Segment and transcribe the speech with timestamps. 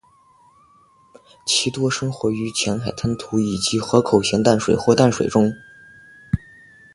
[1.45, 5.53] 其多生活于浅海滩涂以及河口咸淡水或淡水中。